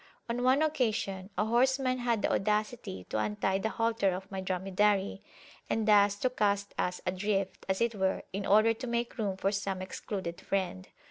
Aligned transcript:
On 0.27 0.41
one 0.41 0.63
occasion 0.63 1.29
a 1.37 1.45
horseman 1.45 1.99
had 1.99 2.23
the 2.23 2.33
audacity 2.33 3.03
to 3.11 3.19
untie 3.19 3.59
the 3.59 3.69
halter 3.69 4.15
of 4.15 4.31
my 4.31 4.41
dromedary, 4.41 5.21
and 5.69 5.87
thus 5.87 6.15
to 6.15 6.31
cast 6.31 6.73
us 6.75 7.01
adrift, 7.05 7.67
as 7.69 7.81
it 7.81 7.93
were, 7.93 8.23
in 8.33 8.47
order 8.47 8.73
to 8.73 8.87
make 8.87 9.19
room 9.19 9.37
for 9.37 9.51
some 9.51 9.79
excluded 9.79 10.41
friend. 10.41 10.87